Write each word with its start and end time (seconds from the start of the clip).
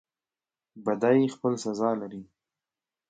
بدی 0.85 1.21
خپل 1.35 1.53
سزا 1.63 1.91
لري 2.01 2.21